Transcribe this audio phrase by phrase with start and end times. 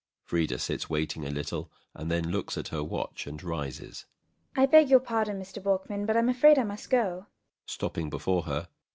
[0.23, 0.57] FRIDA.
[0.57, 4.07] [Sits waiting a little, then looks at her watch and rises.]
[4.57, 5.61] I beg your pardon, Mr.
[5.61, 7.03] Borkman; but I am afraid I must go.
[7.03, 7.27] BORKMAN.
[7.67, 8.67] [Stopping before her.